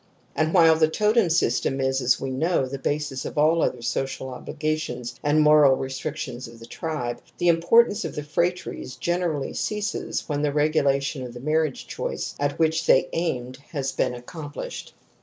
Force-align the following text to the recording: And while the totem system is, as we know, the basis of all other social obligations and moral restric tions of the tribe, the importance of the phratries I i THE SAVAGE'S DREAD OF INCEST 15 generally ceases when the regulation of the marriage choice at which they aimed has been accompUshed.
And 0.35 0.51
while 0.51 0.73
the 0.75 0.87
totem 0.87 1.29
system 1.29 1.79
is, 1.79 2.01
as 2.01 2.19
we 2.19 2.31
know, 2.31 2.65
the 2.65 2.79
basis 2.79 3.23
of 3.23 3.37
all 3.37 3.61
other 3.61 3.83
social 3.83 4.29
obligations 4.29 5.13
and 5.21 5.39
moral 5.39 5.77
restric 5.77 6.15
tions 6.15 6.47
of 6.47 6.57
the 6.59 6.65
tribe, 6.65 7.21
the 7.37 7.49
importance 7.49 8.03
of 8.03 8.15
the 8.15 8.23
phratries 8.23 8.65
I 8.65 8.65
i 8.65 8.73
THE 8.73 8.83
SAVAGE'S 8.83 8.97
DREAD 8.97 9.21
OF 9.21 9.43
INCEST 9.43 9.61
15 9.61 9.75
generally 9.75 9.81
ceases 10.15 10.21
when 10.29 10.41
the 10.41 10.51
regulation 10.53 11.21
of 11.23 11.33
the 11.35 11.39
marriage 11.39 11.85
choice 11.85 12.35
at 12.39 12.57
which 12.57 12.87
they 12.87 13.09
aimed 13.13 13.57
has 13.73 13.91
been 13.91 14.15
accompUshed. 14.19 14.93